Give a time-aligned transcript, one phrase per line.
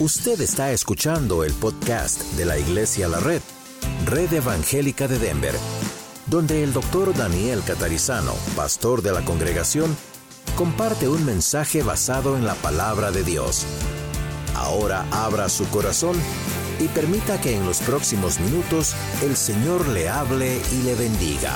[0.00, 3.40] Usted está escuchando el podcast de la Iglesia La Red,
[4.06, 5.54] Red Evangélica de Denver,
[6.26, 9.96] donde el doctor Daniel Catarizano, pastor de la congregación,
[10.56, 13.66] comparte un mensaje basado en la palabra de Dios.
[14.56, 16.16] Ahora abra su corazón
[16.80, 21.52] y permita que en los próximos minutos el Señor le hable y le bendiga.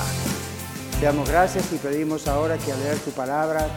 [1.01, 3.67] Te damos gracias y pedimos ahora que al leer tu palabra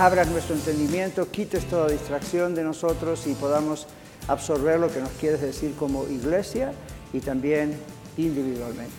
[0.00, 3.86] abras nuestro entendimiento, quites toda distracción de nosotros y podamos
[4.28, 6.72] absorber lo que nos quieres decir como iglesia
[7.12, 7.74] y también
[8.16, 8.94] individualmente.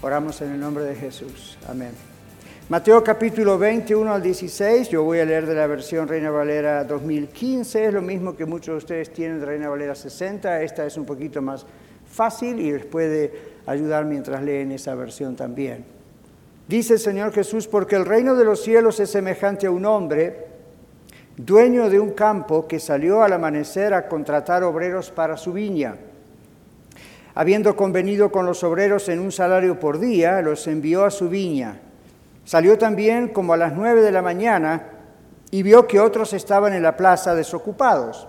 [0.00, 1.58] Oramos en el nombre de Jesús.
[1.68, 1.90] Amén.
[2.70, 7.84] Mateo capítulo 21 al 16, yo voy a leer de la versión Reina Valera 2015,
[7.84, 11.04] es lo mismo que muchos de ustedes tienen de Reina Valera 60, esta es un
[11.04, 11.66] poquito más
[12.10, 13.30] fácil y les puede
[13.66, 15.99] ayudar mientras leen esa versión también.
[16.70, 20.46] Dice el Señor Jesús, porque el reino de los cielos es semejante a un hombre,
[21.36, 25.96] dueño de un campo, que salió al amanecer a contratar obreros para su viña.
[27.34, 31.80] Habiendo convenido con los obreros en un salario por día, los envió a su viña.
[32.44, 34.90] Salió también como a las nueve de la mañana
[35.50, 38.28] y vio que otros estaban en la plaza desocupados.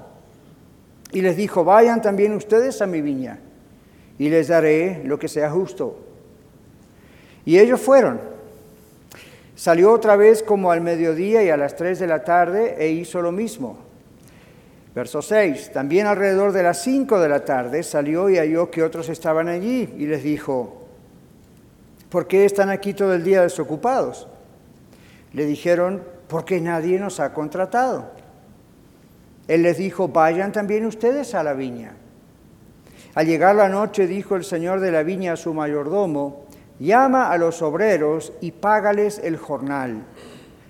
[1.12, 3.38] Y les dijo, vayan también ustedes a mi viña
[4.18, 6.00] y les daré lo que sea justo.
[7.46, 8.31] Y ellos fueron.
[9.62, 13.22] Salió otra vez como al mediodía y a las tres de la tarde e hizo
[13.22, 13.78] lo mismo.
[14.96, 15.72] Verso 6.
[15.72, 19.94] También alrededor de las cinco de la tarde salió y halló que otros estaban allí
[20.00, 20.88] y les dijo,
[22.10, 24.28] ¿por qué están aquí todo el día desocupados?
[25.32, 28.14] Le dijeron, porque nadie nos ha contratado.
[29.48, 31.94] Él les dijo, vayan también ustedes a la viña.
[33.14, 36.48] Al llegar la noche dijo el señor de la viña a su mayordomo,
[36.82, 40.04] llama a los obreros y págales el jornal.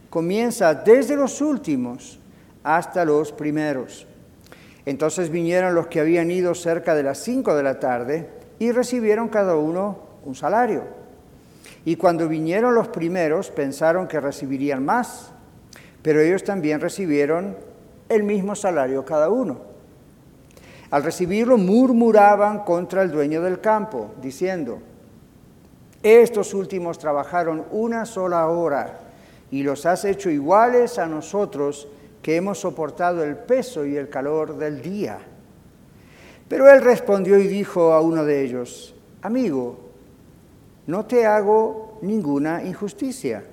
[0.10, 2.20] Comienza desde los últimos
[2.64, 4.06] hasta los primeros.
[4.86, 9.30] Entonces vinieron los que habían ido cerca de las cinco de la tarde y recibieron
[9.30, 10.84] cada uno un salario.
[11.86, 15.32] Y cuando vinieron los primeros pensaron que recibirían más,
[16.02, 17.56] pero ellos también recibieron
[18.10, 19.62] el mismo salario cada uno.
[20.90, 24.82] Al recibirlo murmuraban contra el dueño del campo, diciendo,
[26.04, 29.00] estos últimos trabajaron una sola hora
[29.52, 31.88] y los has hecho iguales a nosotros
[32.22, 35.20] que hemos soportado el peso y el calor del día.
[36.48, 39.80] Pero él respondió y dijo a uno de ellos, amigo,
[40.88, 43.44] no te hago ninguna injusticia.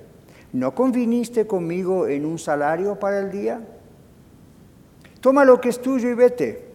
[0.52, 3.60] ¿No conviniste conmigo en un salario para el día?
[5.20, 6.68] Toma lo que es tuyo y vete.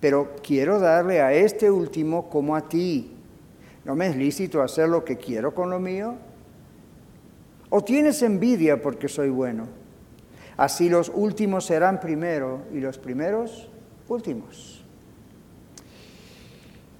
[0.00, 3.11] Pero quiero darle a este último como a ti
[3.84, 6.14] ¿No me es lícito hacer lo que quiero con lo mío?
[7.70, 9.66] ¿O tienes envidia porque soy bueno?
[10.56, 13.68] Así los últimos serán primero y los primeros
[14.08, 14.84] últimos.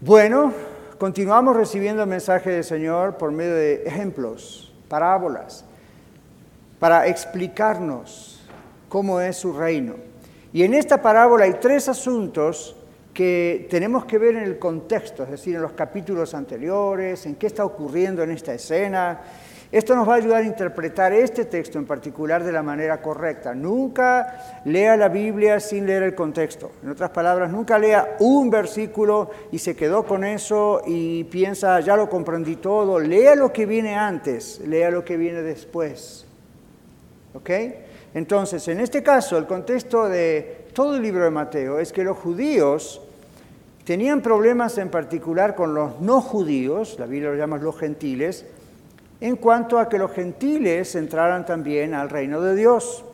[0.00, 0.52] Bueno,
[0.98, 5.64] continuamos recibiendo el mensaje del Señor por medio de ejemplos, parábolas,
[6.80, 8.40] para explicarnos
[8.88, 9.94] cómo es su reino.
[10.52, 12.74] Y en esta parábola hay tres asuntos
[13.12, 17.46] que tenemos que ver en el contexto, es decir, en los capítulos anteriores, en qué
[17.46, 19.20] está ocurriendo en esta escena.
[19.70, 23.54] Esto nos va a ayudar a interpretar este texto en particular de la manera correcta.
[23.54, 26.72] Nunca lea la Biblia sin leer el contexto.
[26.82, 31.96] En otras palabras, nunca lea un versículo y se quedó con eso y piensa, ya
[31.96, 33.00] lo comprendí todo.
[33.00, 36.26] Lea lo que viene antes, lea lo que viene después.
[37.32, 37.50] ¿Ok?
[38.12, 42.16] Entonces, en este caso, el contexto de todo el libro de Mateo es que los
[42.16, 43.00] judíos
[43.84, 48.46] tenían problemas en particular con los no judíos, la Biblia lo llama los gentiles,
[49.20, 53.04] en cuanto a que los gentiles entraran también al reino de Dios.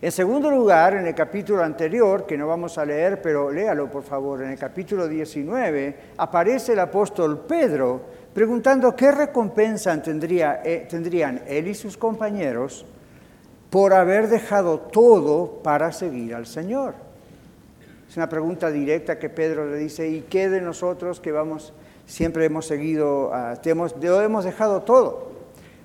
[0.00, 4.02] En segundo lugar, en el capítulo anterior, que no vamos a leer, pero léalo por
[4.02, 8.00] favor, en el capítulo 19, aparece el apóstol Pedro
[8.34, 12.84] preguntando qué recompensa eh, tendrían él y sus compañeros
[13.72, 16.92] por haber dejado todo para seguir al Señor.
[18.06, 21.72] Es una pregunta directa que Pedro le dice, ¿y qué de nosotros que vamos,
[22.04, 23.32] siempre hemos seguido,
[23.62, 25.32] te hemos, hemos dejado todo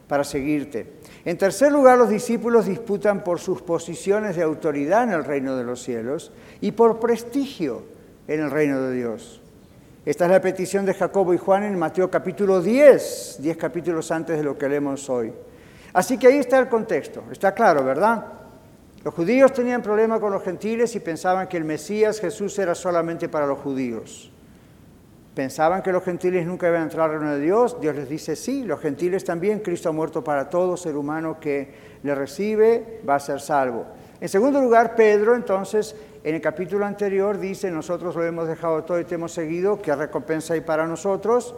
[0.09, 0.95] para seguirte?
[1.23, 5.63] En tercer lugar, los discípulos disputan por sus posiciones de autoridad en el reino de
[5.63, 7.83] los cielos y por prestigio
[8.27, 9.39] en el reino de Dios.
[10.06, 14.35] Esta es la petición de Jacobo y Juan en Mateo capítulo 10, 10 capítulos antes
[14.35, 15.31] de lo que leemos hoy.
[15.94, 18.25] Así que ahí está el contexto, está claro, ¿verdad?
[19.04, 23.30] Los judíos tenían problema con los gentiles y pensaban que el Mesías Jesús era solamente
[23.30, 24.31] para los judíos.
[25.34, 27.80] Pensaban que los gentiles nunca iban a entrar reino de Dios.
[27.80, 29.60] Dios les dice, sí, los gentiles también.
[29.60, 33.86] Cristo ha muerto para todo ser humano que le recibe, va a ser salvo.
[34.19, 39.00] En segundo lugar, Pedro entonces en el capítulo anterior dice, nosotros lo hemos dejado todo
[39.00, 41.56] y te hemos seguido, ¿qué recompensa hay para nosotros?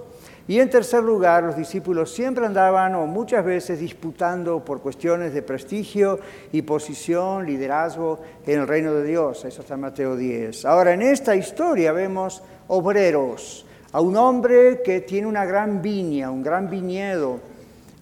[0.50, 5.44] Y en tercer lugar, los discípulos siempre andaban o muchas veces disputando por cuestiones de
[5.44, 6.20] prestigio
[6.52, 9.46] y posición, liderazgo en el reino de Dios.
[9.46, 10.66] Eso está en Mateo 10.
[10.66, 16.42] Ahora, en esta historia vemos obreros, a un hombre que tiene una gran viña, un
[16.42, 17.40] gran viñedo,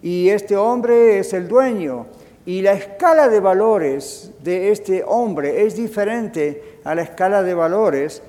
[0.02, 2.06] y este hombre es el dueño.
[2.46, 8.24] Y la escala de valores de este hombre es diferente a la escala de valores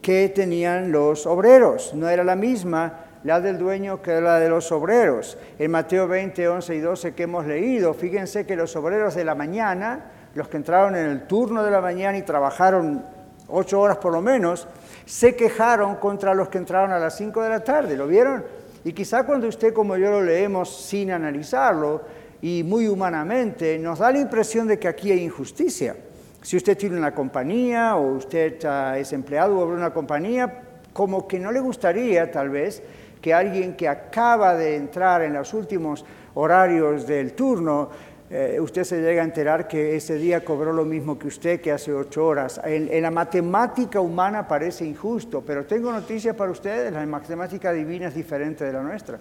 [0.00, 1.94] que tenían los obreros.
[1.94, 5.38] No era la misma la del dueño que la de los obreros.
[5.58, 9.34] En Mateo 20, 11 y 12 que hemos leído, fíjense que los obreros de la
[9.34, 13.04] mañana, los que entraron en el turno de la mañana y trabajaron
[13.48, 14.66] ocho horas por lo menos,
[15.04, 17.96] se quejaron contra los que entraron a las 5 de la tarde.
[17.96, 18.44] ¿Lo vieron?
[18.84, 24.10] Y quizá cuando usted como yo lo leemos sin analizarlo, y muy humanamente nos da
[24.10, 25.96] la impresión de que aquí hay injusticia.
[26.42, 28.58] Si usted tiene una compañía o usted
[28.96, 32.82] es empleado de una compañía, como que no le gustaría tal vez
[33.22, 36.04] que alguien que acaba de entrar en los últimos
[36.34, 37.88] horarios del turno,
[38.28, 41.70] eh, usted se llega a enterar que ese día cobró lo mismo que usted que
[41.70, 42.60] hace ocho horas.
[42.64, 48.14] En, la matemática humana parece injusto, pero tengo noticias para ustedes, la matemática divina es
[48.14, 49.20] diferente de la nuestra.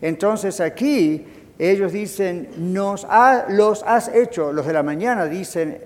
[0.00, 1.26] Entonces aquí
[1.58, 3.06] ellos dicen, nos
[3.48, 5.78] los has hecho, los de la mañana dicen,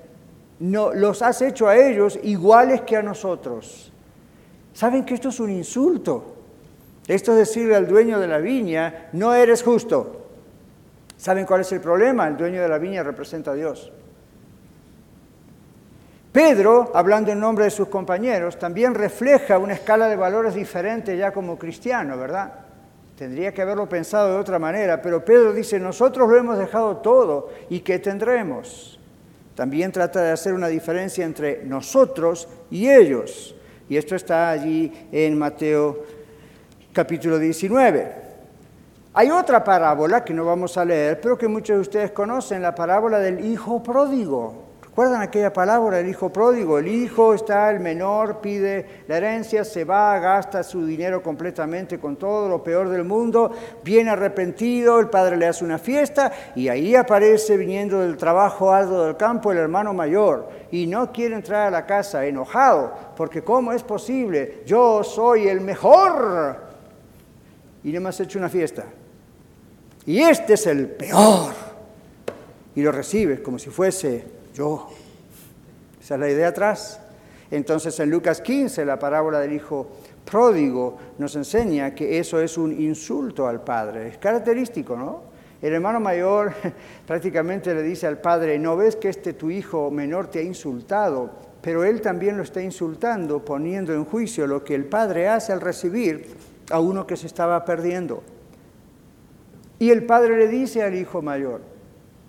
[0.58, 3.92] no, los has hecho a ellos iguales que a nosotros.
[4.72, 6.35] ¿Saben que esto es un insulto?
[7.08, 10.26] Esto es decirle al dueño de la viña, no eres justo.
[11.16, 12.26] ¿Saben cuál es el problema?
[12.26, 13.92] El dueño de la viña representa a Dios.
[16.32, 21.32] Pedro, hablando en nombre de sus compañeros, también refleja una escala de valores diferente ya
[21.32, 22.52] como cristiano, ¿verdad?
[23.16, 27.48] Tendría que haberlo pensado de otra manera, pero Pedro dice, nosotros lo hemos dejado todo
[27.70, 29.00] y ¿qué tendremos?
[29.54, 33.54] También trata de hacer una diferencia entre nosotros y ellos.
[33.88, 36.04] Y esto está allí en Mateo
[36.96, 38.10] capítulo 19.
[39.12, 42.74] Hay otra parábola que no vamos a leer, pero que muchos de ustedes conocen, la
[42.74, 44.64] parábola del hijo pródigo.
[44.80, 46.78] ¿Recuerdan aquella palabra del hijo pródigo?
[46.78, 52.16] El hijo está, el menor pide la herencia, se va, gasta su dinero completamente con
[52.16, 53.50] todo lo peor del mundo,
[53.84, 59.04] viene arrepentido, el padre le hace una fiesta y ahí aparece viniendo del trabajo arduo
[59.04, 63.72] del campo el hermano mayor y no quiere entrar a la casa enojado, porque ¿cómo
[63.72, 64.62] es posible?
[64.64, 66.65] Yo soy el mejor
[67.84, 68.84] y le hemos hecho una fiesta.
[70.06, 71.52] Y este es el peor.
[72.74, 74.24] Y lo recibes como si fuese
[74.54, 74.88] yo.
[76.00, 77.00] Esa es la idea atrás.
[77.50, 79.88] Entonces en Lucas 15, la parábola del hijo
[80.24, 84.08] pródigo nos enseña que eso es un insulto al padre.
[84.08, 85.36] Es característico, ¿no?
[85.62, 86.52] El hermano mayor
[87.06, 91.30] prácticamente le dice al padre, ¿no ves que este tu hijo menor te ha insultado?
[91.62, 95.60] Pero él también lo está insultando, poniendo en juicio lo que el padre hace al
[95.60, 96.26] recibir
[96.70, 98.22] a uno que se estaba perdiendo.
[99.78, 101.60] Y el padre le dice al hijo mayor,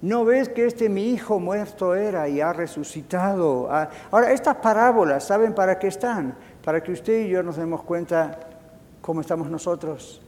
[0.02, 3.68] ¿No ves que este mi hijo muerto era y ha resucitado?
[3.72, 6.36] Ah, ahora, estas parábolas, ¿saben para qué están?
[6.64, 8.38] Para que usted y yo nos demos cuenta
[9.02, 10.22] cómo estamos nosotros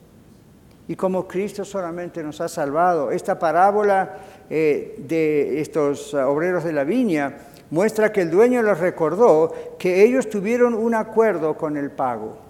[0.88, 3.12] y cómo Cristo solamente nos ha salvado.
[3.12, 4.18] Esta parábola
[4.50, 7.38] eh, de estos obreros de la viña
[7.70, 12.49] muestra que el dueño les recordó que ellos tuvieron un acuerdo con el pago.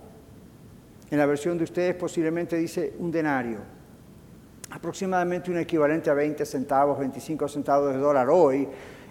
[1.11, 3.79] En la versión de ustedes posiblemente dice un denario
[4.71, 8.67] aproximadamente un equivalente a 20 centavos, 25 centavos de dólar hoy.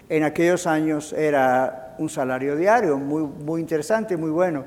[0.07, 4.65] En aquellos años era un salario diario, muy, muy interesante, muy bueno.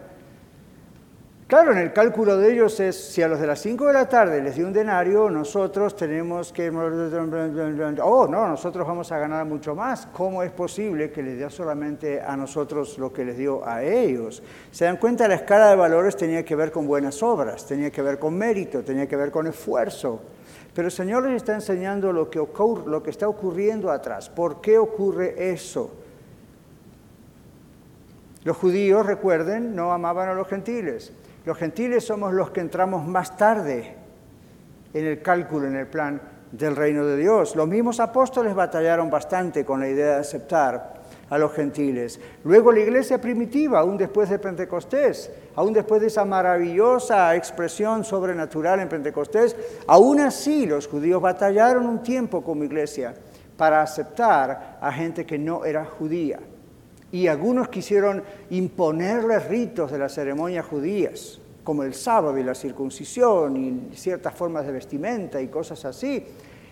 [1.52, 4.08] Claro, en el cálculo de ellos es, si a los de las 5 de la
[4.08, 6.70] tarde les dio un denario, nosotros tenemos que...
[6.70, 10.06] Oh, no, nosotros vamos a ganar mucho más.
[10.14, 14.42] ¿Cómo es posible que les dio solamente a nosotros lo que les dio a ellos?
[14.70, 18.00] Se dan cuenta, la escala de valores tenía que ver con buenas obras, tenía que
[18.00, 20.22] ver con mérito, tenía que ver con esfuerzo.
[20.72, 24.30] Pero el Señor les está enseñando lo que, ocurre, lo que está ocurriendo atrás.
[24.30, 25.92] ¿Por qué ocurre eso?
[28.42, 31.12] Los judíos, recuerden, no amaban a los gentiles.
[31.44, 33.96] Los gentiles somos los que entramos más tarde
[34.94, 36.20] en el cálculo, en el plan
[36.52, 37.56] del reino de Dios.
[37.56, 42.20] Los mismos apóstoles batallaron bastante con la idea de aceptar a los gentiles.
[42.44, 48.80] Luego la iglesia primitiva, aún después de Pentecostés, aún después de esa maravillosa expresión sobrenatural
[48.80, 49.56] en Pentecostés,
[49.86, 53.14] aún así los judíos batallaron un tiempo como iglesia
[53.56, 56.38] para aceptar a gente que no era judía.
[57.12, 63.56] Y algunos quisieron imponerles ritos de las ceremonias judías, como el sábado y la circuncisión
[63.56, 66.24] y ciertas formas de vestimenta y cosas así,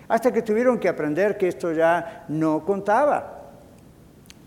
[0.08, 3.36] hasta que tuvieron que aprender que esto ya no contaba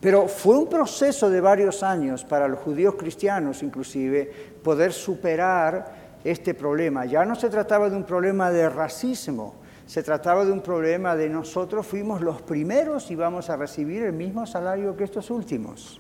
[0.02, 4.30] Pero fue un proceso de varios años para los judíos cristianos inclusive
[4.62, 7.06] poder superar este problema.
[7.06, 11.30] Ya no se trataba de un problema de racismo, se trataba de un problema de
[11.30, 16.00] nosotros fuimos los primeros y vamos a recibir el mismo salario que estos últimos.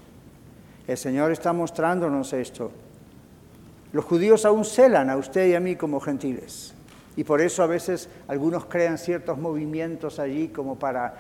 [0.88, 2.72] El Señor está mostrándonos esto.
[3.92, 6.74] Los judíos aún celan a usted y a mí como gentiles.
[7.16, 11.14] Y por eso a veces algunos crean ciertos movimientos allí como para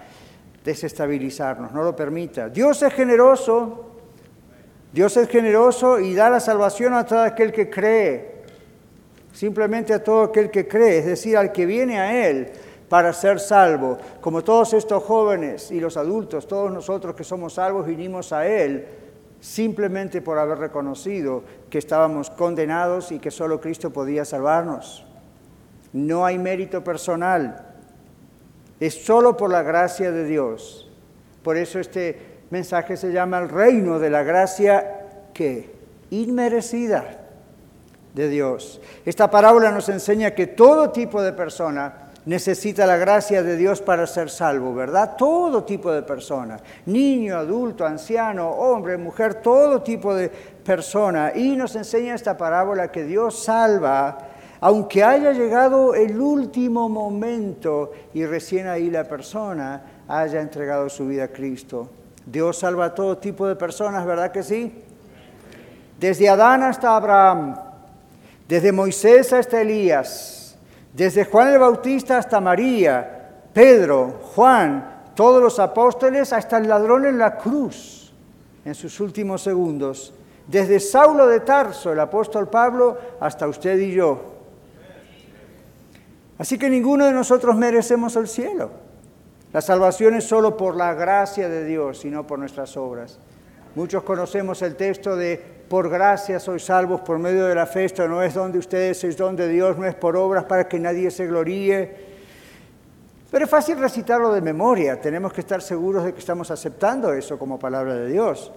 [0.63, 1.71] desestabilizarnos.
[1.71, 2.49] No lo permita.
[2.49, 3.91] Dios es generoso.
[4.91, 8.32] Dios es generoso y da la salvación a todo aquel que cree.
[9.33, 12.51] Simplemente a todo aquel que cree, es decir, al que viene a Él
[12.87, 13.97] para ser salvo.
[14.21, 18.85] Como todos estos jóvenes y los adultos, todos nosotros que somos salvos, vinimos a Él
[19.39, 25.03] simplemente por haber reconocido que estábamos condenados y que solo Cristo podía salvarnos.
[25.91, 27.65] No hay mérito personal,
[28.79, 30.91] es solo por la gracia de Dios.
[31.41, 35.71] Por eso este mensaje se llama el reino de la gracia que
[36.11, 37.22] inmerecida
[38.13, 38.79] de Dios.
[39.05, 44.07] Esta parábola nos enseña que todo tipo de persona necesita la gracia de Dios para
[44.07, 45.15] ser salvo, ¿verdad?
[45.17, 51.33] Todo tipo de persona, niño, adulto, anciano, hombre, mujer, todo tipo de persona.
[51.35, 54.17] Y nos enseña esta parábola que Dios salva,
[54.61, 61.25] aunque haya llegado el último momento y recién ahí la persona haya entregado su vida
[61.25, 61.89] a Cristo.
[62.25, 64.81] Dios salva a todo tipo de personas, ¿verdad que sí?
[65.99, 67.55] Desde Adán hasta Abraham,
[68.47, 70.57] desde Moisés hasta Elías,
[70.93, 77.17] desde Juan el Bautista hasta María, Pedro, Juan, todos los apóstoles, hasta el ladrón en
[77.17, 78.13] la cruz,
[78.65, 80.13] en sus últimos segundos.
[80.47, 84.33] Desde Saulo de Tarso, el apóstol Pablo, hasta usted y yo.
[86.37, 88.71] Así que ninguno de nosotros merecemos el cielo.
[89.53, 93.19] La salvación es solo por la gracia de Dios y no por nuestras obras.
[93.75, 98.07] Muchos conocemos el texto de por gracia sois salvos por medio de la fe, esto
[98.07, 101.27] no es donde ustedes, es donde Dios, no es por obras para que nadie se
[101.27, 102.13] gloríe.
[103.31, 107.39] Pero es fácil recitarlo de memoria, tenemos que estar seguros de que estamos aceptando eso
[107.39, 108.51] como palabra de Dios.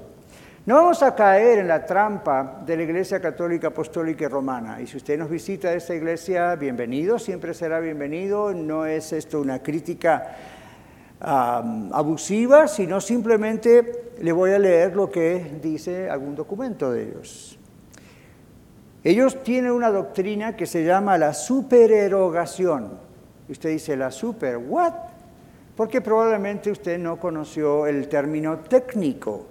[0.67, 4.81] No vamos a caer en la trampa de la Iglesia Católica Apostólica y Romana.
[4.81, 8.53] Y si usted nos visita a esta iglesia, bienvenido, siempre será bienvenido.
[8.53, 10.37] No es esto una crítica
[11.21, 17.59] abusiva, sino simplemente le voy a leer lo que dice algún documento de ellos.
[19.05, 22.99] Ellos tienen una doctrina que se llama la supererogación.
[23.49, 24.93] Usted dice, la super, ¿what?
[25.77, 29.47] Porque probablemente usted no conoció el término técnico.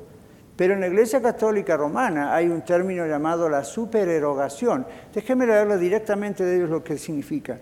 [0.56, 4.86] Pero en la Iglesia Católica Romana hay un término llamado la supererogación.
[5.14, 7.60] Déjeme leerlo directamente de ellos lo que significa.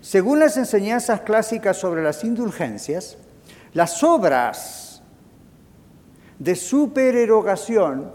[0.00, 3.16] Según las enseñanzas clásicas sobre las indulgencias,
[3.74, 5.02] las obras
[6.38, 8.12] de supererogación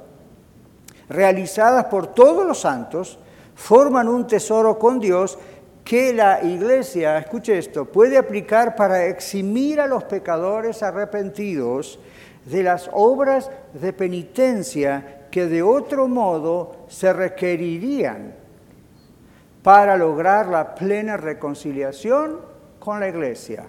[1.10, 3.18] realizadas por todos los santos
[3.56, 5.38] forman un tesoro con Dios
[5.84, 12.00] que la iglesia, escuche esto, puede aplicar para eximir a los pecadores arrepentidos
[12.46, 18.36] de las obras de penitencia que de otro modo se requerirían
[19.64, 22.42] para lograr la plena reconciliación
[22.80, 23.68] con la iglesia.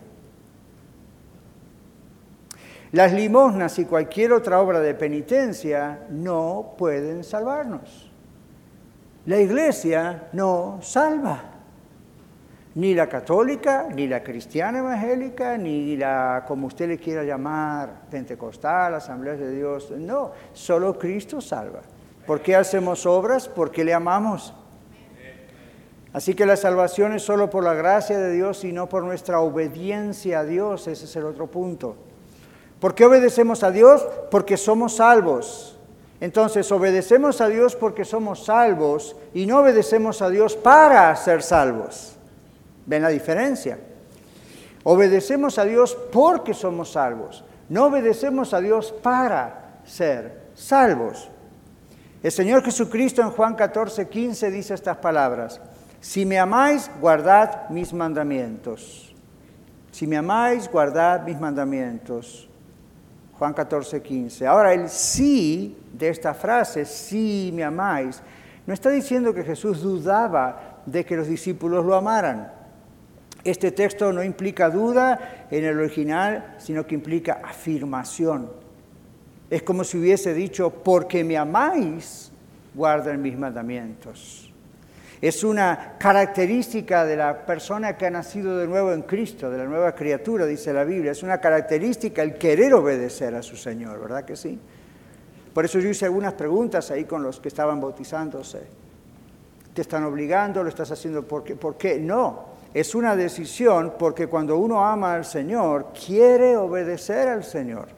[2.93, 8.11] Las limosnas y cualquier otra obra de penitencia no pueden salvarnos.
[9.27, 11.43] La iglesia no salva.
[12.77, 18.95] Ni la católica, ni la cristiana evangélica, ni la, como usted le quiera llamar, pentecostal,
[18.95, 19.91] asamblea de Dios.
[19.91, 21.81] No, solo Cristo salva.
[22.27, 23.49] ¿Por qué hacemos obras?
[23.49, 24.55] Porque le amamos.
[26.15, 29.41] Así que la salvación es solo por la gracia de Dios y no por nuestra
[29.41, 30.87] obediencia a Dios.
[30.87, 32.08] Ese es el otro punto.
[32.81, 34.07] ¿Por qué obedecemos a Dios?
[34.31, 35.77] Porque somos salvos.
[36.21, 42.17] Entonces, obedecemos a Dios porque somos salvos y no obedecemos a Dios para ser salvos.
[42.87, 43.79] ¿Ven la diferencia?
[44.85, 47.45] Obedecemos a Dios porque somos salvos.
[47.69, 51.29] No obedecemos a Dios para ser salvos.
[52.23, 55.61] El Señor Jesucristo en Juan 14, 15 dice estas palabras.
[56.01, 59.15] Si me amáis, guardad mis mandamientos.
[59.93, 62.48] Si me amáis, guardad mis mandamientos.
[63.39, 64.47] Juan 14, 15.
[64.47, 68.21] Ahora, el sí de esta frase, sí me amáis,
[68.67, 72.53] no está diciendo que Jesús dudaba de que los discípulos lo amaran.
[73.45, 78.51] Este texto no implica duda en el original, sino que implica afirmación.
[79.49, 82.31] Es como si hubiese dicho, porque me amáis,
[82.75, 84.48] guarden mis mandamientos.
[85.21, 89.65] Es una característica de la persona que ha nacido de nuevo en Cristo, de la
[89.65, 91.13] nueva criatura, dice la Biblia.
[91.13, 94.61] Es una característica el querer obedecer a su Señor, ¿verdad que sí?
[95.53, 98.63] Por eso yo hice algunas preguntas ahí con los que estaban bautizándose.
[99.75, 100.63] ¿Te están obligando?
[100.63, 101.57] ¿Lo estás haciendo porque?
[101.57, 101.99] ¿Por qué?
[101.99, 107.98] No, es una decisión porque cuando uno ama al Señor, quiere obedecer al Señor.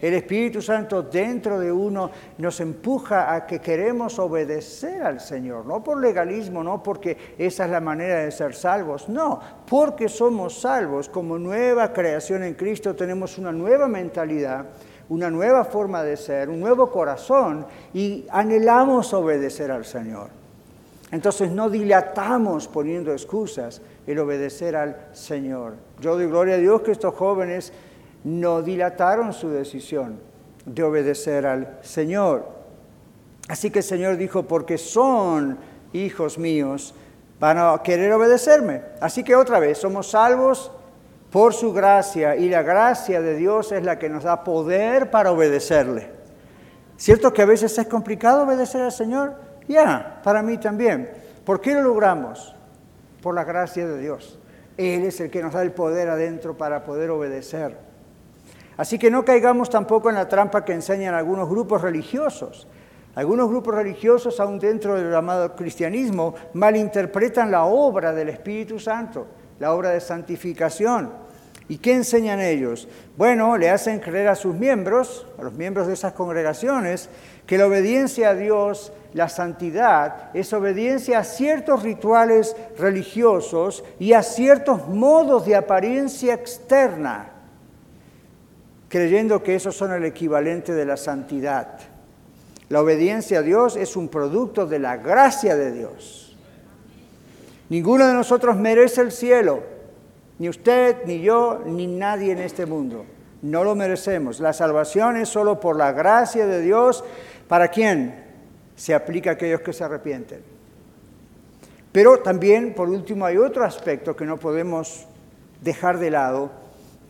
[0.00, 5.84] El Espíritu Santo dentro de uno nos empuja a que queremos obedecer al Señor, no
[5.84, 11.08] por legalismo, no porque esa es la manera de ser salvos, no, porque somos salvos
[11.08, 14.66] como nueva creación en Cristo, tenemos una nueva mentalidad,
[15.10, 20.28] una nueva forma de ser, un nuevo corazón y anhelamos obedecer al Señor.
[21.12, 25.74] Entonces no dilatamos poniendo excusas el obedecer al Señor.
[26.00, 27.72] Yo doy gloria a Dios que estos jóvenes
[28.24, 30.20] no dilataron su decisión
[30.64, 32.48] de obedecer al Señor.
[33.48, 35.58] Así que el Señor dijo, porque son
[35.92, 36.94] hijos míos,
[37.38, 38.82] van a querer obedecerme.
[39.00, 40.70] Así que otra vez, somos salvos
[41.30, 45.32] por su gracia y la gracia de Dios es la que nos da poder para
[45.32, 46.10] obedecerle.
[46.96, 49.34] ¿Cierto que a veces es complicado obedecer al Señor?
[49.66, 51.10] Ya, para mí también.
[51.44, 52.54] ¿Por qué lo logramos?
[53.22, 54.38] Por la gracia de Dios.
[54.76, 57.89] Él es el que nos da el poder adentro para poder obedecer.
[58.80, 62.66] Así que no caigamos tampoco en la trampa que enseñan algunos grupos religiosos.
[63.14, 69.26] Algunos grupos religiosos, aún dentro del llamado cristianismo, malinterpretan la obra del Espíritu Santo,
[69.58, 71.12] la obra de santificación.
[71.68, 72.88] ¿Y qué enseñan ellos?
[73.18, 77.10] Bueno, le hacen creer a sus miembros, a los miembros de esas congregaciones,
[77.46, 84.22] que la obediencia a Dios, la santidad, es obediencia a ciertos rituales religiosos y a
[84.22, 87.29] ciertos modos de apariencia externa
[88.90, 91.78] creyendo que esos son el equivalente de la santidad.
[92.68, 96.36] La obediencia a Dios es un producto de la gracia de Dios.
[97.68, 99.62] Ninguno de nosotros merece el cielo,
[100.40, 103.06] ni usted, ni yo, ni nadie en este mundo.
[103.42, 104.40] No lo merecemos.
[104.40, 107.04] La salvación es solo por la gracia de Dios.
[107.46, 108.24] ¿Para quién?
[108.74, 110.42] Se aplica a aquellos que se arrepienten.
[111.92, 115.06] Pero también, por último, hay otro aspecto que no podemos
[115.60, 116.50] dejar de lado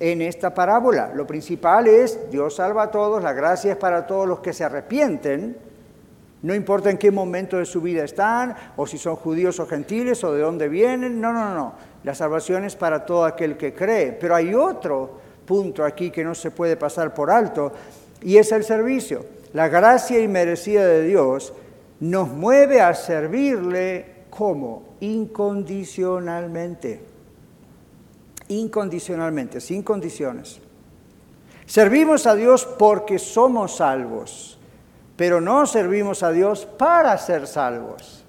[0.00, 1.12] en esta parábola.
[1.14, 4.64] Lo principal es, Dios salva a todos, la gracia es para todos los que se
[4.64, 5.58] arrepienten,
[6.42, 10.24] no importa en qué momento de su vida están, o si son judíos o gentiles,
[10.24, 14.12] o de dónde vienen, no, no, no, la salvación es para todo aquel que cree.
[14.12, 17.70] Pero hay otro punto aquí que no se puede pasar por alto,
[18.22, 19.26] y es el servicio.
[19.52, 21.52] La gracia inmerecida de Dios
[22.00, 27.09] nos mueve a servirle como incondicionalmente
[28.50, 30.60] incondicionalmente, sin condiciones.
[31.66, 34.58] Servimos a Dios porque somos salvos,
[35.16, 38.24] pero no servimos a Dios para ser salvos.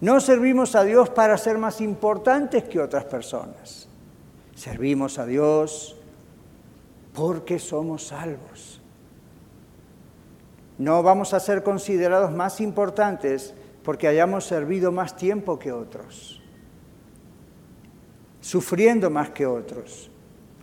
[0.00, 3.88] No servimos a Dios para ser más importantes que otras personas.
[4.54, 5.96] Servimos a Dios
[7.14, 8.80] porque somos salvos.
[10.78, 16.39] No vamos a ser considerados más importantes porque hayamos servido más tiempo que otros
[18.40, 20.10] sufriendo más que otros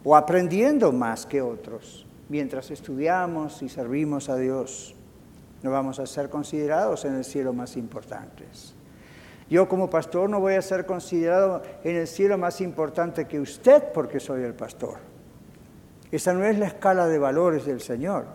[0.03, 4.95] o aprendiendo más que otros mientras estudiamos y servimos a Dios.
[5.63, 8.73] No vamos a ser considerados en el cielo más importantes.
[9.49, 13.83] Yo como pastor no voy a ser considerado en el cielo más importante que usted
[13.93, 14.97] porque soy el pastor.
[16.11, 18.25] Esa no es la escala de valores del Señor.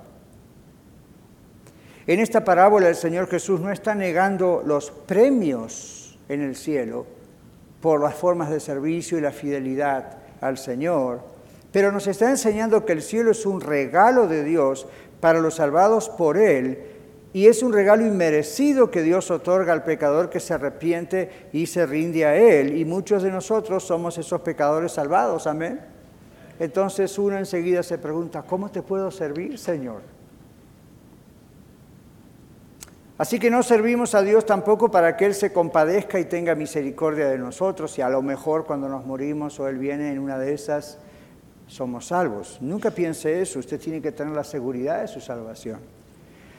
[2.06, 7.06] En esta parábola el Señor Jesús no está negando los premios en el cielo,
[7.82, 11.20] por las formas de servicio y la fidelidad al Señor,
[11.72, 14.86] pero nos está enseñando que el cielo es un regalo de Dios
[15.20, 16.78] para los salvados por Él
[17.32, 21.86] y es un regalo inmerecido que Dios otorga al pecador que se arrepiente y se
[21.86, 22.76] rinde a Él.
[22.76, 25.80] Y muchos de nosotros somos esos pecadores salvados, amén.
[26.60, 30.02] Entonces uno enseguida se pregunta, ¿cómo te puedo servir, Señor?
[33.22, 37.28] Así que no servimos a Dios tampoco para que Él se compadezca y tenga misericordia
[37.28, 40.52] de nosotros y a lo mejor cuando nos morimos o Él viene en una de
[40.52, 40.98] esas,
[41.68, 42.58] somos salvos.
[42.60, 45.78] Nunca piense eso, usted tiene que tener la seguridad de su salvación.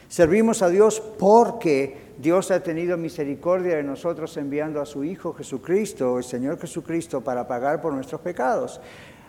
[0.08, 6.16] Servimos a Dios porque Dios ha tenido misericordia de nosotros enviando a su Hijo Jesucristo,
[6.16, 8.80] el Señor Jesucristo, para pagar por nuestros pecados.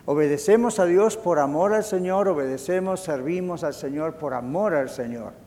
[0.06, 5.45] Obedecemos a Dios por amor al Señor, obedecemos, servimos al Señor por amor al Señor.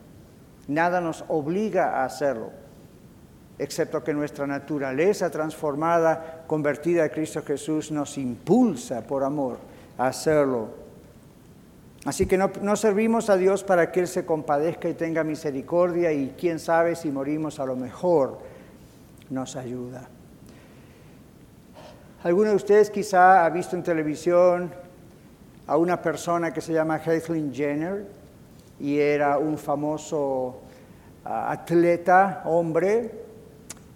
[0.69, 2.51] Nada nos obliga a hacerlo,
[3.57, 9.57] excepto que nuestra naturaleza transformada, convertida a Cristo Jesús, nos impulsa por amor
[9.97, 10.69] a hacerlo.
[12.05, 16.35] Así que no, servimos a Dios para que Él se compadezca y tenga misericordia y
[16.39, 18.37] quién sabe si morimos a lo mejor
[19.31, 20.07] nos ayuda.
[22.21, 24.71] Alguno de ustedes quizá ha visto en televisión
[25.65, 28.19] a una persona que se llama Kathleen Jenner
[28.79, 30.61] y era un famoso
[31.25, 33.11] ah, atleta, hombre.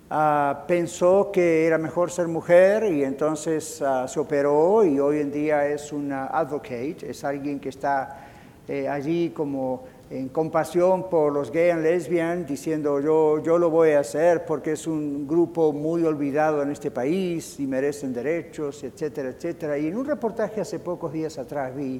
[0.09, 5.31] Ah, pensó que era mejor ser mujer y entonces ah, se operó y hoy en
[5.31, 8.27] día es una advocate, es alguien que está
[8.67, 13.91] eh, allí como en compasión por los gay and lesbian, diciendo yo, yo lo voy
[13.91, 19.29] a hacer porque es un grupo muy olvidado en este país y merecen derechos, etcétera,
[19.29, 19.79] etcétera.
[19.79, 21.99] Y en un reportaje hace pocos días atrás vi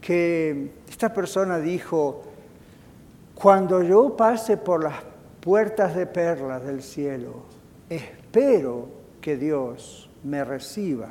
[0.00, 2.22] que esta persona dijo,
[3.34, 4.96] cuando yo pase por las
[5.40, 7.42] puertas de perlas del cielo,
[7.88, 8.88] espero
[9.20, 11.08] que Dios me reciba.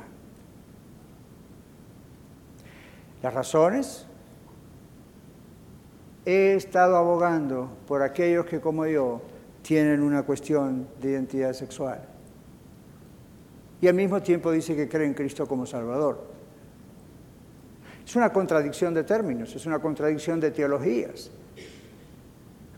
[3.22, 4.06] Las razones
[6.24, 9.22] he estado abogando por aquellos que como yo
[9.62, 12.00] tienen una cuestión de identidad sexual.
[13.80, 16.37] Y al mismo tiempo dice que cree en Cristo como Salvador.
[18.08, 21.30] Es una contradicción de términos, es una contradicción de teologías.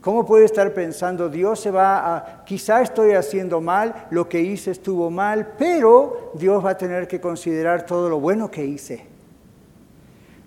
[0.00, 4.72] ¿Cómo puede estar pensando Dios se va a, quizá estoy haciendo mal, lo que hice
[4.72, 9.06] estuvo mal, pero Dios va a tener que considerar todo lo bueno que hice?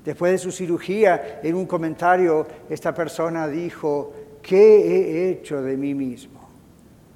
[0.04, 5.96] Después de su cirugía, en un comentario, esta persona dijo, ¿qué he hecho de mí
[5.96, 6.50] mismo?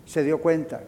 [0.06, 0.84] Se dio cuenta.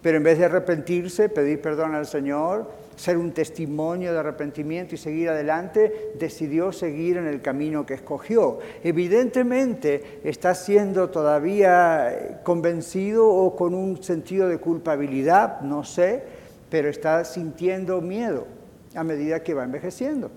[0.00, 4.98] Pero en vez de arrepentirse, pedir perdón al Señor, ser un testimonio de arrepentimiento y
[4.98, 8.58] seguir adelante, decidió seguir en el camino que escogió.
[8.82, 16.24] Evidentemente está siendo todavía convencido o con un sentido de culpabilidad, no sé,
[16.68, 18.46] pero está sintiendo miedo
[18.96, 20.30] a medida que va envejeciendo.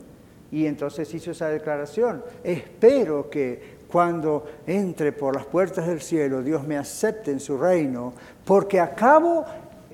[0.51, 2.23] Y entonces hizo esa declaración.
[2.43, 8.13] Espero que cuando entre por las puertas del cielo Dios me acepte en su reino,
[8.45, 9.45] porque acabo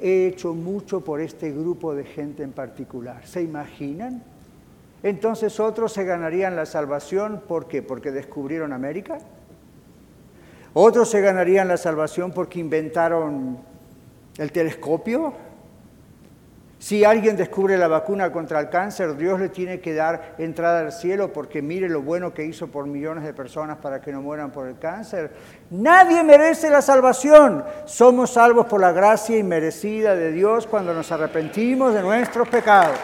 [0.02, 3.26] he hecho mucho por este grupo de gente en particular.
[3.26, 4.24] ¿Se imaginan?
[5.04, 7.82] Entonces otros se ganarían la salvación, ¿por qué?
[7.82, 9.20] Porque descubrieron América.
[10.74, 13.58] Otros se ganarían la salvación porque inventaron
[14.38, 15.34] el telescopio,
[16.88, 20.94] si alguien descubre la vacuna contra el cáncer, Dios le tiene que dar entrada al
[20.94, 24.54] cielo porque mire lo bueno que hizo por millones de personas para que no mueran
[24.54, 25.34] por el cáncer.
[25.70, 27.66] Nadie merece la salvación.
[27.84, 32.98] Somos salvos por la gracia inmerecida de Dios cuando nos arrepentimos de nuestros pecados.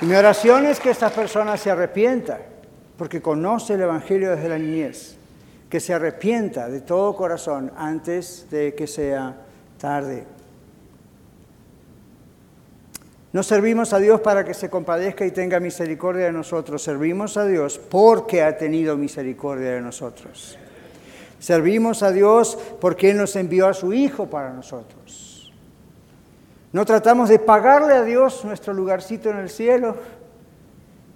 [0.00, 2.38] Y mi oración es que esta persona se arrepienta
[2.96, 5.18] porque conoce el Evangelio desde la niñez
[5.72, 9.34] que se arrepienta de todo corazón antes de que sea
[9.80, 10.26] tarde.
[13.32, 17.46] No servimos a Dios para que se compadezca y tenga misericordia de nosotros, servimos a
[17.46, 20.58] Dios porque ha tenido misericordia de nosotros.
[21.38, 25.50] Servimos a Dios porque Él nos envió a su Hijo para nosotros.
[26.70, 29.96] No tratamos de pagarle a Dios nuestro lugarcito en el cielo.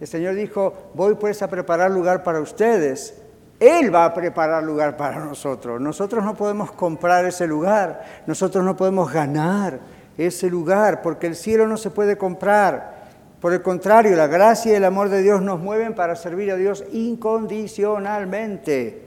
[0.01, 3.21] El Señor dijo, voy pues a preparar lugar para ustedes.
[3.59, 5.81] Él va a preparar lugar para nosotros.
[5.81, 9.79] Nosotros no podemos comprar ese lugar, nosotros no podemos ganar
[10.19, 12.97] ese lugar, porque el cielo no se puede comprar.
[13.41, 16.57] Por el contrario, la gracia y el amor de Dios nos mueven para servir a
[16.57, 19.03] Dios incondicionalmente.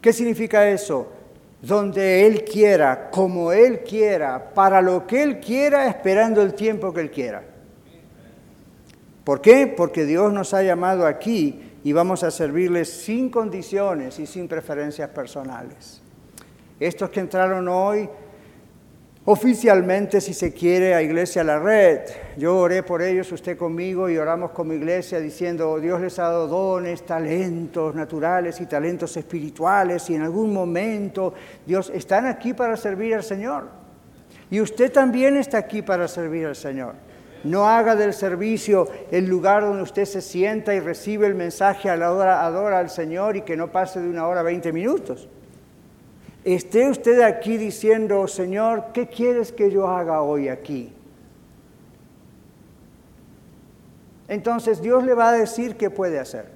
[0.00, 1.08] ¿Qué significa eso?
[1.60, 7.02] Donde Él quiera, como Él quiera, para lo que Él quiera, esperando el tiempo que
[7.02, 7.42] Él quiera.
[9.24, 9.66] ¿Por qué?
[9.66, 15.08] Porque Dios nos ha llamado aquí y vamos a servirles sin condiciones y sin preferencias
[15.10, 16.02] personales.
[16.78, 18.08] Estos que entraron hoy
[19.24, 22.00] oficialmente, si se quiere, a Iglesia La Red,
[22.36, 26.48] yo oré por ellos, usted conmigo, y oramos como iglesia diciendo, Dios les ha dado
[26.48, 31.34] dones, talentos naturales y talentos espirituales, y en algún momento
[31.66, 33.68] Dios están aquí para servir al Señor.
[34.50, 36.94] Y usted también está aquí para servir al Señor.
[37.44, 41.96] No haga del servicio el lugar donde usted se sienta y recibe el mensaje a
[41.96, 45.28] la hora, adora al Señor y que no pase de una hora a 20 minutos.
[46.44, 50.92] Esté usted aquí diciendo, Señor, ¿qué quieres que yo haga hoy aquí?
[54.28, 56.50] Entonces Dios le va a decir qué puede hacer.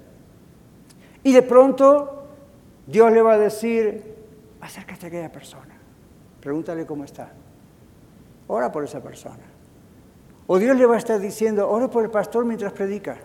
[1.23, 2.27] Y de pronto
[2.87, 4.15] Dios le va a decir,
[4.61, 5.75] acércate a aquella persona,
[6.41, 7.33] pregúntale cómo está.
[8.47, 9.54] Ora por esa persona.
[10.47, 13.17] O Dios le va a estar diciendo, ora por el pastor mientras predica,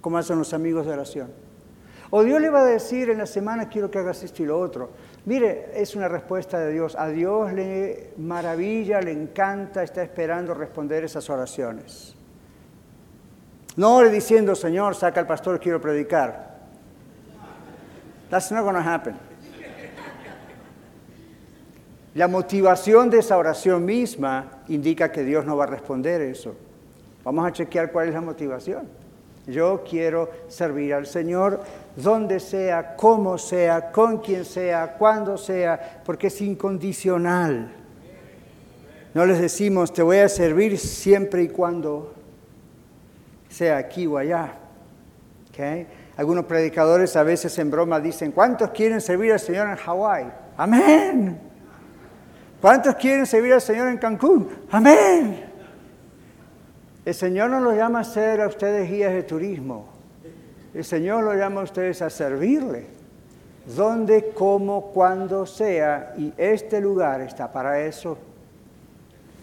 [0.00, 1.30] como hacen los amigos de oración.
[2.10, 4.58] O Dios le va a decir en la semana, quiero que hagas esto y lo
[4.58, 4.90] otro.
[5.24, 6.94] Mire, es una respuesta de Dios.
[6.94, 12.14] A Dios le maravilla, le encanta, está esperando responder esas oraciones.
[13.76, 16.52] No le diciendo, Señor, saca al pastor, quiero predicar.
[18.28, 19.14] That's not going to happen.
[22.14, 26.54] La motivación de esa oración misma indica que Dios no va a responder eso.
[27.24, 28.88] Vamos a chequear cuál es la motivación.
[29.46, 31.60] Yo quiero servir al Señor
[31.96, 37.72] donde sea, como sea, con quien sea, cuando sea, porque es incondicional.
[39.14, 42.14] No les decimos, te voy a servir siempre y cuando
[43.48, 44.54] sea aquí o allá.
[46.16, 50.32] Algunos predicadores a veces en broma dicen, ¿cuántos quieren servir al Señor en Hawái?
[50.56, 51.51] Amén.
[52.62, 54.48] ¿Cuántos quieren servir al Señor en Cancún?
[54.70, 55.44] Amén.
[57.04, 59.88] El Señor no los llama a ser a ustedes guías de turismo.
[60.72, 62.86] El Señor los llama a ustedes a servirle.
[63.66, 66.14] Donde, cómo, cuando sea.
[66.16, 68.16] Y este lugar está para eso.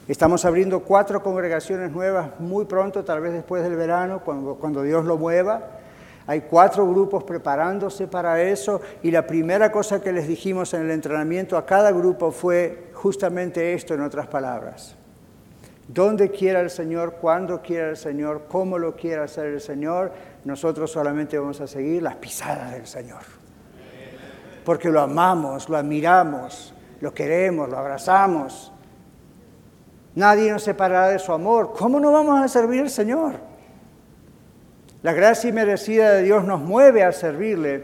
[0.07, 5.17] Estamos abriendo cuatro congregaciones nuevas muy pronto, tal vez después del verano, cuando Dios lo
[5.17, 5.78] mueva.
[6.29, 10.91] Hay cuatro grupos preparándose para eso y la primera cosa que les dijimos en el
[10.91, 14.95] entrenamiento a cada grupo fue justamente esto en otras palabras.
[15.87, 20.11] Donde quiera el Señor, cuando quiera el Señor, cómo lo quiera hacer el Señor,
[20.45, 23.23] nosotros solamente vamos a seguir las pisadas del Señor.
[24.63, 28.71] Porque lo amamos, lo admiramos, lo queremos, lo abrazamos.
[30.13, 31.73] Nadie nos separará de su amor.
[31.75, 33.48] ¿Cómo no vamos a servir al Señor?
[35.01, 37.83] La gracia merecida de Dios nos mueve a servirle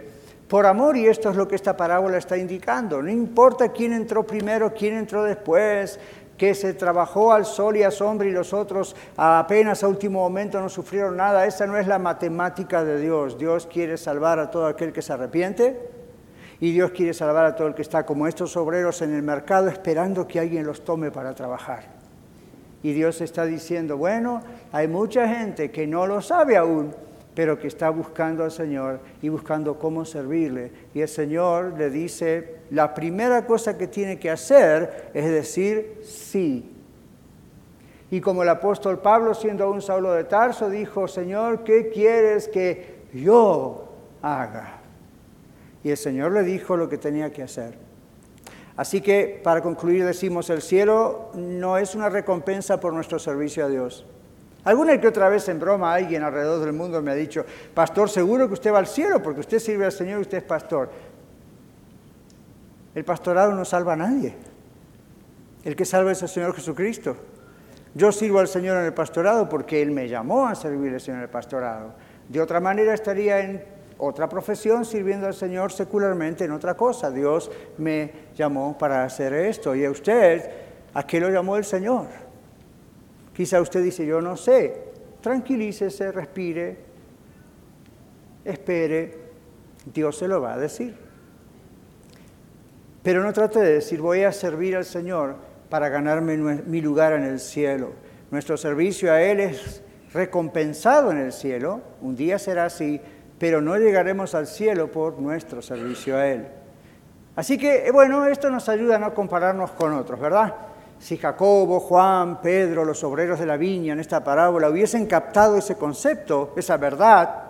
[0.49, 3.01] por amor y esto es lo que esta parábola está indicando.
[3.01, 5.97] No importa quién entró primero, quién entró después,
[6.37, 10.59] que se trabajó al sol y a sombra y los otros apenas a último momento
[10.59, 11.45] no sufrieron nada.
[11.45, 13.37] Esa no es la matemática de Dios.
[13.37, 15.89] Dios quiere salvar a todo aquel que se arrepiente
[16.59, 19.69] y Dios quiere salvar a todo el que está como estos obreros en el mercado
[19.69, 21.95] esperando que alguien los tome para trabajar.
[22.83, 26.93] Y Dios está diciendo, bueno, hay mucha gente que no lo sabe aún,
[27.35, 30.71] pero que está buscando al Señor y buscando cómo servirle.
[30.93, 36.71] Y el Señor le dice, la primera cosa que tiene que hacer es decir sí.
[38.09, 43.01] Y como el apóstol Pablo, siendo aún Saulo de Tarso, dijo, Señor, ¿qué quieres que
[43.13, 43.89] yo
[44.21, 44.79] haga?
[45.83, 47.77] Y el Señor le dijo lo que tenía que hacer.
[48.77, 53.69] Así que, para concluir, decimos, el cielo no es una recompensa por nuestro servicio a
[53.69, 54.05] Dios.
[54.65, 58.47] Alguna que otra vez en broma alguien alrededor del mundo me ha dicho, pastor, seguro
[58.47, 60.89] que usted va al cielo porque usted sirve al Señor y usted es pastor.
[62.95, 64.35] El pastorado no salva a nadie.
[65.63, 67.15] El que salva es el Señor Jesucristo.
[67.93, 71.19] Yo sirvo al Señor en el pastorado porque Él me llamó a servir al Señor
[71.19, 71.93] en el pastorado.
[72.27, 73.63] De otra manera estaría en
[73.99, 77.11] otra profesión sirviendo al Señor secularmente en otra cosa.
[77.11, 79.75] Dios me llamó para hacer esto.
[79.75, 80.49] Y a usted,
[80.93, 82.24] ¿a qué lo llamó el Señor?
[83.35, 84.85] Quizá usted dice, yo no sé.
[85.21, 86.77] Tranquilícese, respire,
[88.45, 89.17] espere,
[89.91, 90.95] Dios se lo va a decir.
[93.03, 95.35] Pero no trate de decir, voy a servir al Señor
[95.69, 97.93] para ganarme mi lugar en el cielo.
[98.31, 99.81] Nuestro servicio a Él es
[100.13, 103.01] recompensado en el cielo, un día será así,
[103.37, 106.47] pero no llegaremos al cielo por nuestro servicio a Él.
[107.35, 110.55] Así que, bueno, esto nos ayuda a no compararnos con otros, ¿verdad?
[110.99, 115.75] Si Jacobo, Juan, Pedro, los obreros de la viña en esta parábola hubiesen captado ese
[115.75, 117.43] concepto, esa verdad,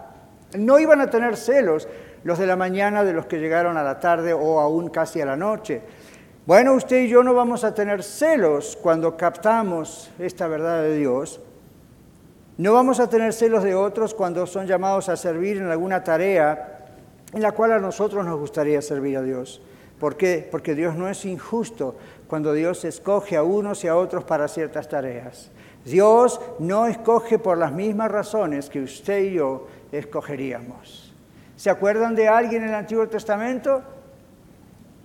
[0.58, 1.88] no iban a tener celos
[2.24, 5.26] los de la mañana de los que llegaron a la tarde o aún casi a
[5.26, 5.82] la noche.
[6.46, 11.40] Bueno, usted y yo no vamos a tener celos cuando captamos esta verdad de Dios.
[12.58, 16.88] No vamos a tener celos de otros cuando son llamados a servir en alguna tarea
[17.34, 19.62] en la cual a nosotros nos gustaría servir a Dios.
[20.00, 20.48] ¿Por qué?
[20.50, 21.96] Porque Dios no es injusto
[22.28, 25.52] cuando Dios escoge a unos y a otros para ciertas tareas.
[25.84, 31.14] Dios no escoge por las mismas razones que usted y yo escogeríamos.
[31.56, 33.84] ¿Se acuerdan de alguien en el Antiguo Testamento?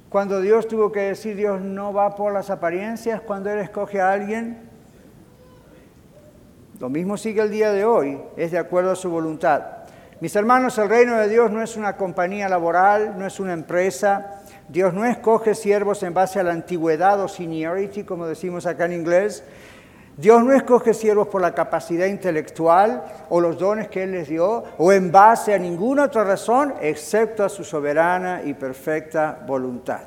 [0.08, 4.10] Cuando Dios tuvo que decir Dios no va por las apariencias, cuando Él escoge a
[4.10, 4.68] alguien,
[6.80, 9.62] lo mismo sigue el día de hoy, es de acuerdo a su voluntad.
[10.20, 14.39] Mis hermanos, el reino de Dios no es una compañía laboral, no es una empresa,
[14.70, 18.92] Dios no escoge siervos en base a la antigüedad o seniority, como decimos acá en
[18.92, 19.42] inglés.
[20.16, 24.62] Dios no escoge siervos por la capacidad intelectual o los dones que Él les dio,
[24.78, 30.02] o en base a ninguna otra razón, excepto a su soberana y perfecta voluntad.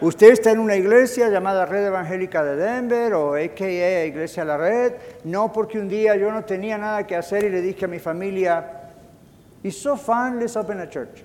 [0.00, 4.94] Usted está en una iglesia llamada Red Evangélica de Denver o AKA Iglesia La Red,
[5.24, 7.98] no porque un día yo no tenía nada que hacer y le dije a mi
[7.98, 8.64] familia,
[9.62, 11.22] it's so fun, let's open a church.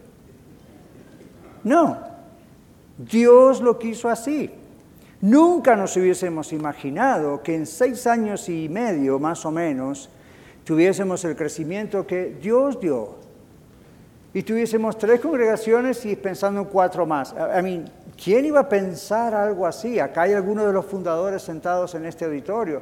[1.64, 2.15] No,
[2.98, 4.52] Dios lo quiso así.
[5.22, 10.10] Nunca nos hubiésemos imaginado que en seis años y medio, más o menos,
[10.64, 13.16] tuviésemos el crecimiento que Dios dio.
[14.34, 17.34] y tuviésemos tres congregaciones y pensando en cuatro más.
[17.34, 17.86] I mean,
[18.22, 19.98] ¿quién iba a pensar algo así?
[19.98, 22.82] Acá hay algunos de los fundadores sentados en este auditorio.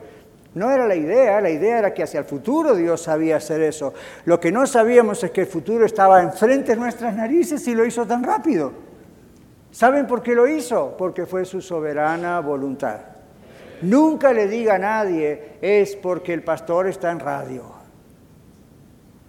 [0.55, 3.93] No era la idea, la idea era que hacia el futuro Dios sabía hacer eso.
[4.25, 7.85] Lo que no sabíamos es que el futuro estaba enfrente de nuestras narices y lo
[7.85, 8.71] hizo tan rápido.
[9.73, 10.95] ¿Saben por qué lo hizo?
[10.95, 12.99] Porque fue su soberana voluntad.
[13.81, 17.63] Nunca le diga a nadie es porque el pastor está en radio.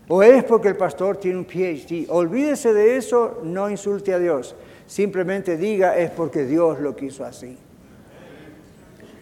[0.07, 2.11] O es porque el pastor tiene un PhD.
[2.11, 4.55] Olvídese de eso, no insulte a Dios.
[4.87, 7.57] Simplemente diga es porque Dios lo quiso así.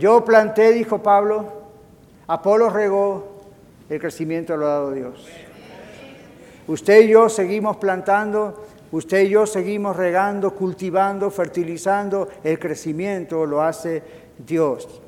[0.01, 1.47] Yo planté, dijo Pablo,
[2.27, 3.43] Apolo regó,
[3.89, 5.25] el crecimiento lo ha dado Dios.
[6.67, 13.63] Usted y yo seguimos plantando, usted y yo seguimos regando, cultivando, fertilizando, el crecimiento lo
[13.63, 14.03] hace
[14.39, 15.03] Dios.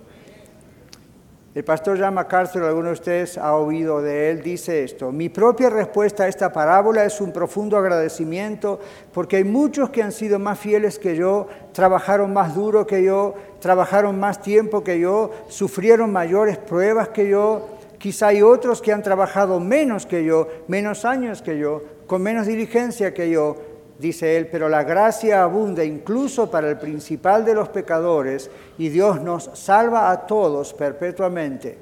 [1.55, 5.71] El pastor John MacArthur, alguno de ustedes ha oído de él, dice esto, mi propia
[5.71, 8.81] respuesta a esta parábola es un profundo agradecimiento
[9.13, 13.35] porque hay muchos que han sido más fieles que yo, trabajaron más duro que yo,
[13.61, 17.69] trabajaron más tiempo que yo, sufrieron mayores pruebas que yo,
[17.99, 22.49] quizá hay otros que han trabajado menos que yo, menos años que yo, con menos
[22.49, 27.69] diligencia que yo, dice él, pero la gracia abunda incluso para el principal de los
[27.69, 31.79] pecadores y Dios nos salva a todos perpetuamente.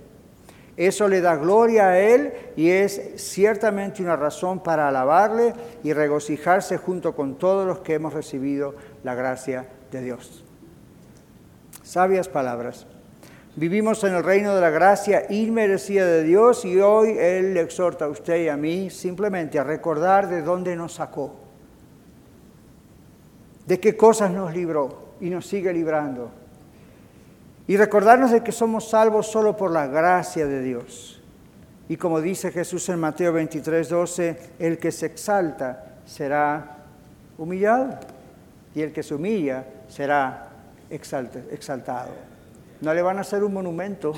[0.77, 6.79] Eso le da gloria a Él y es ciertamente una razón para alabarle y regocijarse
[6.79, 10.43] junto con todos los que hemos recibido la gracia de Dios.
[11.83, 12.87] Sabias palabras.
[13.55, 18.07] Vivimos en el reino de la gracia inmerecida de Dios y hoy Él le exhorta
[18.07, 21.42] a usted y a mí simplemente a recordar de dónde nos sacó
[23.67, 26.31] de qué cosas nos libró y nos sigue librando.
[27.67, 31.21] Y recordarnos de que somos salvos solo por la gracia de Dios.
[31.89, 36.79] Y como dice Jesús en Mateo 23, 12, el que se exalta será
[37.39, 37.99] humillado
[38.75, 40.49] y el que se humilla será
[40.91, 42.11] exaltado.
[42.81, 44.13] No le van a hacer un monumento,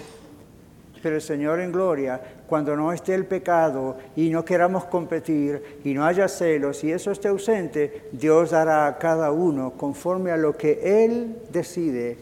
[1.03, 5.95] pero el Señor en gloria, cuando no esté el pecado y no queramos competir y
[5.95, 10.57] no haya celos y eso esté ausente, Dios dará a cada uno conforme a lo
[10.57, 12.19] que Él decide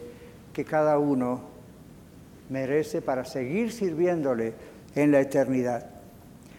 [0.53, 1.41] que cada uno
[2.49, 4.53] merece para seguir sirviéndole
[4.95, 5.89] en la eternidad.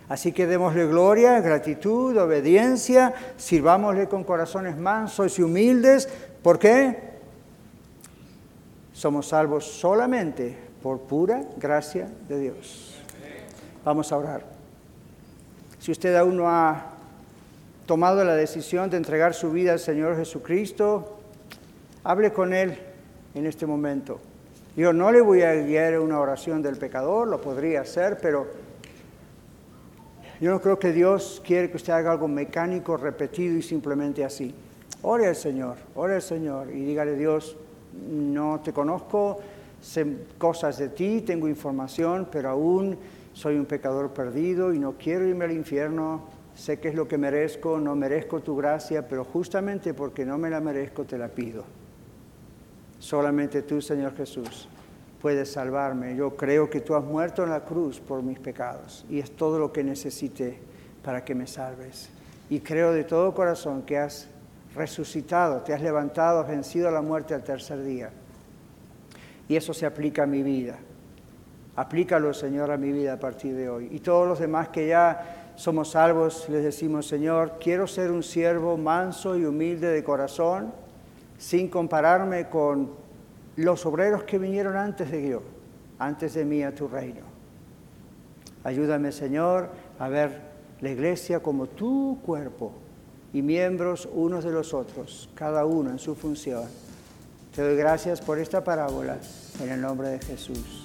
[0.09, 6.09] Así que démosle gloria, gratitud, obediencia, sirvámosle con corazones mansos y humildes.
[6.43, 7.15] ¿Por qué?
[8.93, 12.94] Somos salvos solamente por pura gracia de Dios.
[13.85, 14.43] Vamos a orar.
[15.79, 16.87] Si usted aún no ha
[17.87, 21.19] tomado la decisión de entregar su vida al Señor Jesucristo,
[22.03, 22.79] hable con Él
[23.35, 24.21] en este momento.
[24.77, 28.47] Yo no le voy a guiar una oración del pecador, lo podría hacer, pero
[30.41, 34.55] yo no creo que Dios quiere que usted haga algo mecánico, repetido y simplemente así.
[35.03, 37.57] Ore al Señor, ore al Señor y dígale, Dios,
[38.11, 39.41] no te conozco,
[39.81, 40.07] sé
[40.39, 42.99] cosas de ti, tengo información, pero aún
[43.35, 46.23] soy un pecador perdido y no quiero irme al infierno.
[46.55, 50.49] Sé que es lo que merezco, no merezco tu gracia, pero justamente porque no me
[50.49, 51.65] la merezco te la pido.
[53.01, 54.69] Solamente tú, Señor Jesús,
[55.21, 56.17] puedes salvarme.
[56.17, 59.59] Yo creo que tú has muerto en la cruz por mis pecados y es todo
[59.59, 60.59] lo que necesité
[61.05, 62.09] para que me salves.
[62.49, 64.29] Y creo de todo corazón que has
[64.77, 68.11] resucitado, te has levantado, has vencido a la muerte al tercer día
[69.49, 70.79] y eso se aplica a mi vida.
[71.77, 73.89] Aplícalo, Señor, a mi vida a partir de hoy.
[73.91, 78.77] Y todos los demás que ya somos salvos, les decimos, Señor, quiero ser un siervo
[78.77, 80.73] manso y humilde de corazón,
[81.39, 82.91] sin compararme con
[83.57, 85.43] los obreros que vinieron antes de yo,
[85.99, 87.23] antes de mí a tu reino.
[88.63, 90.41] Ayúdame, Señor, a ver
[90.81, 92.73] la iglesia como tu cuerpo
[93.33, 96.65] y miembros unos de los otros, cada uno en su función
[97.55, 99.17] te doy gracias por esta parábola
[99.61, 100.85] en el nombre de Jesús.